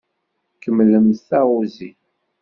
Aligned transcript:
Kemmlem 0.61 1.07
taɣuzi. 1.27 1.91